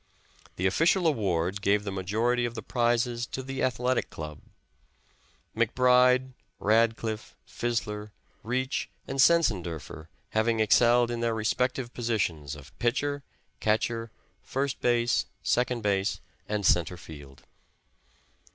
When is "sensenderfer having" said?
9.19-10.59